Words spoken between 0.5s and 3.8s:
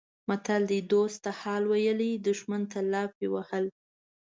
دی: دوست ته حال ویلی دښمن ته لافې وهل.